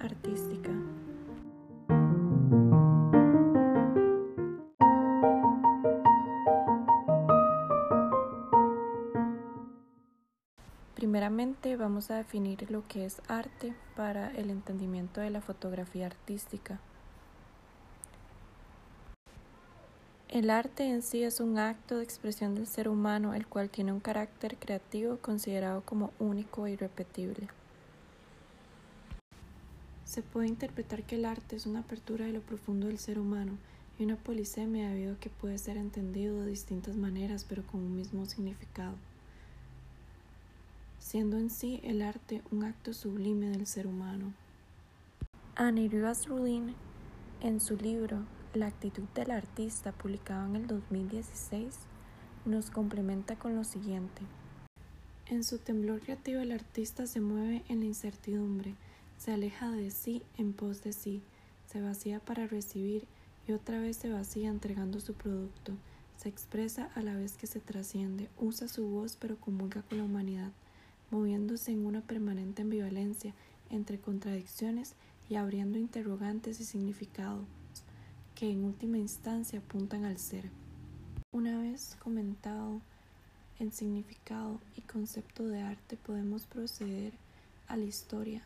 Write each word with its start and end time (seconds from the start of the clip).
artística. 0.00 0.70
Primeramente 10.94 11.76
vamos 11.76 12.10
a 12.10 12.16
definir 12.16 12.70
lo 12.70 12.86
que 12.86 13.06
es 13.06 13.22
arte 13.26 13.74
para 13.96 14.30
el 14.32 14.50
entendimiento 14.50 15.20
de 15.20 15.30
la 15.30 15.40
fotografía 15.40 16.06
artística. 16.06 16.78
El 20.28 20.50
arte 20.50 20.84
en 20.84 21.02
sí 21.02 21.24
es 21.24 21.40
un 21.40 21.58
acto 21.58 21.96
de 21.96 22.04
expresión 22.04 22.54
del 22.54 22.66
ser 22.66 22.88
humano 22.88 23.34
el 23.34 23.48
cual 23.48 23.68
tiene 23.68 23.92
un 23.92 23.98
carácter 23.98 24.56
creativo 24.58 25.16
considerado 25.16 25.80
como 25.84 26.12
único 26.20 26.66
e 26.66 26.72
irrepetible. 26.72 27.48
Se 30.10 30.22
puede 30.22 30.48
interpretar 30.48 31.04
que 31.04 31.14
el 31.14 31.24
arte 31.24 31.54
es 31.54 31.66
una 31.66 31.80
apertura 31.80 32.26
de 32.26 32.32
lo 32.32 32.40
profundo 32.40 32.88
del 32.88 32.98
ser 32.98 33.20
humano 33.20 33.52
y 33.96 34.02
una 34.02 34.16
polisemia 34.16 34.90
debido 34.90 35.12
a 35.12 35.20
que 35.20 35.30
puede 35.30 35.56
ser 35.56 35.76
entendido 35.76 36.40
de 36.40 36.48
distintas 36.48 36.96
maneras 36.96 37.46
pero 37.48 37.62
con 37.62 37.80
un 37.80 37.94
mismo 37.94 38.26
significado 38.26 38.96
siendo 40.98 41.38
en 41.38 41.50
sí 41.50 41.80
el 41.82 42.02
arte 42.02 42.42
un 42.50 42.62
acto 42.64 42.92
sublime 42.92 43.50
del 43.50 43.66
ser 43.66 43.86
humano. 43.86 44.32
Annie 45.56 45.88
Rulin, 45.88 46.74
en 47.40 47.60
su 47.60 47.76
libro 47.76 48.18
La 48.54 48.66
actitud 48.66 49.04
del 49.14 49.30
artista, 49.30 49.92
publicado 49.92 50.46
en 50.46 50.56
el 50.56 50.66
2016, 50.66 51.76
nos 52.44 52.70
complementa 52.70 53.36
con 53.36 53.56
lo 53.56 53.64
siguiente. 53.64 54.22
En 55.26 55.42
su 55.44 55.58
temblor 55.58 56.00
creativo 56.00 56.40
el 56.40 56.52
artista 56.52 57.06
se 57.06 57.20
mueve 57.20 57.64
en 57.68 57.80
la 57.80 57.86
incertidumbre, 57.86 58.74
se 59.20 59.32
aleja 59.32 59.70
de 59.70 59.90
sí 59.90 60.22
en 60.38 60.54
pos 60.54 60.82
de 60.82 60.94
sí, 60.94 61.20
se 61.70 61.82
vacía 61.82 62.20
para 62.20 62.46
recibir 62.46 63.06
y 63.46 63.52
otra 63.52 63.78
vez 63.78 63.98
se 63.98 64.08
vacía 64.08 64.48
entregando 64.48 64.98
su 64.98 65.12
producto, 65.12 65.74
se 66.16 66.30
expresa 66.30 66.90
a 66.94 67.02
la 67.02 67.14
vez 67.14 67.36
que 67.36 67.46
se 67.46 67.60
trasciende, 67.60 68.30
usa 68.38 68.66
su 68.66 68.88
voz 68.88 69.18
pero 69.20 69.36
comulga 69.36 69.82
con 69.82 69.98
la 69.98 70.04
humanidad, 70.04 70.52
moviéndose 71.10 71.70
en 71.70 71.84
una 71.84 72.00
permanente 72.00 72.62
ambivalencia 72.62 73.34
entre 73.68 74.00
contradicciones 74.00 74.94
y 75.28 75.34
abriendo 75.34 75.78
interrogantes 75.78 76.58
y 76.58 76.64
significados 76.64 77.44
que 78.34 78.50
en 78.50 78.64
última 78.64 78.96
instancia 78.96 79.58
apuntan 79.58 80.06
al 80.06 80.16
ser. 80.16 80.48
Una 81.32 81.60
vez 81.60 81.94
comentado 82.02 82.80
el 83.58 83.70
significado 83.70 84.58
y 84.78 84.80
concepto 84.80 85.46
de 85.46 85.60
arte 85.60 85.98
podemos 85.98 86.46
proceder 86.46 87.12
a 87.68 87.76
la 87.76 87.84
historia. 87.84 88.42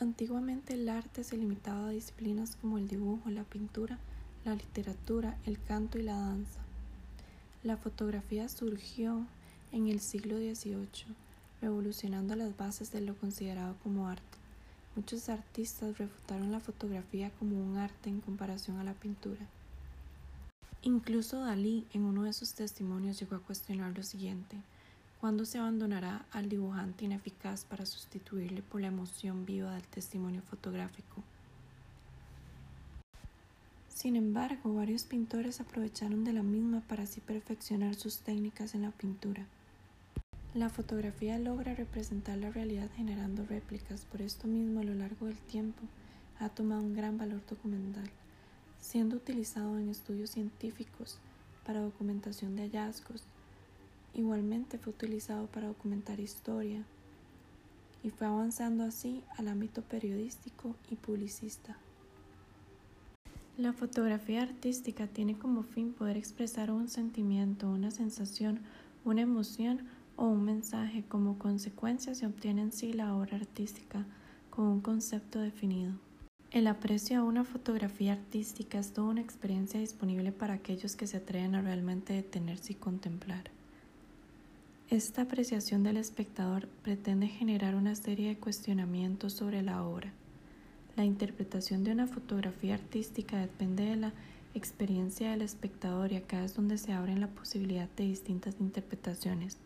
Antiguamente 0.00 0.74
el 0.74 0.88
arte 0.88 1.24
se 1.24 1.36
limitaba 1.36 1.88
a 1.88 1.90
disciplinas 1.90 2.54
como 2.56 2.78
el 2.78 2.86
dibujo, 2.86 3.30
la 3.30 3.42
pintura, 3.42 3.98
la 4.44 4.54
literatura, 4.54 5.36
el 5.44 5.60
canto 5.60 5.98
y 5.98 6.02
la 6.02 6.16
danza. 6.16 6.60
La 7.64 7.76
fotografía 7.76 8.48
surgió 8.48 9.26
en 9.72 9.88
el 9.88 9.98
siglo 9.98 10.36
XVIII, 10.36 11.16
revolucionando 11.60 12.36
las 12.36 12.56
bases 12.56 12.92
de 12.92 13.00
lo 13.00 13.16
considerado 13.16 13.74
como 13.82 14.06
arte. 14.06 14.22
Muchos 14.94 15.28
artistas 15.28 15.98
refutaron 15.98 16.52
la 16.52 16.60
fotografía 16.60 17.30
como 17.38 17.60
un 17.60 17.76
arte 17.76 18.08
en 18.08 18.20
comparación 18.20 18.78
a 18.78 18.84
la 18.84 18.94
pintura. 18.94 19.46
Incluso 20.82 21.40
Dalí 21.40 21.86
en 21.92 22.04
uno 22.04 22.22
de 22.22 22.32
sus 22.32 22.54
testimonios 22.54 23.18
llegó 23.18 23.34
a 23.34 23.40
cuestionar 23.40 23.96
lo 23.96 24.04
siguiente, 24.04 24.56
¿cuándo 25.20 25.44
se 25.44 25.58
abandonará 25.58 26.26
al 26.30 26.48
dibujante 26.48 27.04
ineficaz 27.04 27.64
para 27.64 27.86
sustituirle 27.86 28.62
por 28.62 28.80
la 28.80 28.88
emoción 28.88 29.46
viva 29.46 29.74
del 29.74 29.86
testimonio 29.86 30.42
fotográfico? 30.42 31.22
Sin 33.88 34.14
embargo, 34.14 34.74
varios 34.74 35.02
pintores 35.04 35.60
aprovecharon 35.60 36.22
de 36.22 36.32
la 36.32 36.44
misma 36.44 36.82
para 36.82 37.02
así 37.02 37.20
perfeccionar 37.20 37.96
sus 37.96 38.20
técnicas 38.20 38.76
en 38.76 38.82
la 38.82 38.92
pintura. 38.92 39.44
La 40.54 40.70
fotografía 40.70 41.38
logra 41.38 41.74
representar 41.74 42.38
la 42.38 42.50
realidad 42.50 42.88
generando 42.96 43.44
réplicas, 43.44 44.04
por 44.04 44.22
esto 44.22 44.46
mismo 44.46 44.80
a 44.80 44.84
lo 44.84 44.94
largo 44.94 45.26
del 45.26 45.36
tiempo 45.36 45.82
ha 46.38 46.48
tomado 46.48 46.82
un 46.82 46.94
gran 46.94 47.18
valor 47.18 47.42
documental, 47.48 48.08
siendo 48.80 49.16
utilizado 49.16 49.78
en 49.78 49.88
estudios 49.88 50.30
científicos 50.30 51.18
para 51.66 51.80
documentación 51.80 52.56
de 52.56 52.62
hallazgos. 52.62 53.24
Igualmente 54.18 54.78
fue 54.78 54.92
utilizado 54.92 55.46
para 55.46 55.68
documentar 55.68 56.18
historia 56.18 56.82
y 58.02 58.10
fue 58.10 58.26
avanzando 58.26 58.82
así 58.82 59.22
al 59.36 59.46
ámbito 59.46 59.82
periodístico 59.82 60.74
y 60.90 60.96
publicista. 60.96 61.76
La 63.56 63.72
fotografía 63.72 64.42
artística 64.42 65.06
tiene 65.06 65.38
como 65.38 65.62
fin 65.62 65.92
poder 65.92 66.16
expresar 66.16 66.72
un 66.72 66.88
sentimiento, 66.88 67.70
una 67.70 67.92
sensación, 67.92 68.58
una 69.04 69.20
emoción 69.20 69.82
o 70.16 70.24
un 70.26 70.44
mensaje 70.44 71.04
como 71.08 71.38
consecuencia 71.38 72.16
se 72.16 72.26
obtiene 72.26 72.62
en 72.62 72.72
sí 72.72 72.92
la 72.92 73.14
obra 73.14 73.36
artística 73.36 74.04
con 74.50 74.66
un 74.66 74.80
concepto 74.80 75.38
definido. 75.38 75.92
El 76.50 76.66
aprecio 76.66 77.20
a 77.20 77.22
una 77.22 77.44
fotografía 77.44 78.14
artística 78.14 78.80
es 78.80 78.92
toda 78.92 79.10
una 79.10 79.20
experiencia 79.20 79.78
disponible 79.78 80.32
para 80.32 80.54
aquellos 80.54 80.96
que 80.96 81.06
se 81.06 81.18
atreven 81.18 81.54
a 81.54 81.62
realmente 81.62 82.14
detenerse 82.14 82.72
y 82.72 82.76
contemplar. 82.76 83.56
Esta 84.90 85.20
apreciación 85.20 85.82
del 85.82 85.98
espectador 85.98 86.66
pretende 86.82 87.26
generar 87.26 87.74
una 87.74 87.94
serie 87.94 88.30
de 88.30 88.38
cuestionamientos 88.38 89.34
sobre 89.34 89.60
la 89.60 89.84
obra. 89.84 90.14
La 90.96 91.04
interpretación 91.04 91.84
de 91.84 91.92
una 91.92 92.06
fotografía 92.06 92.72
artística 92.72 93.36
depende 93.36 93.84
de 93.84 93.96
la 93.96 94.12
experiencia 94.54 95.30
del 95.30 95.42
espectador 95.42 96.10
y 96.10 96.16
acá 96.16 96.42
es 96.42 96.54
donde 96.54 96.78
se 96.78 96.94
abre 96.94 97.14
la 97.18 97.28
posibilidad 97.28 97.86
de 97.98 98.04
distintas 98.04 98.56
interpretaciones. 98.60 99.58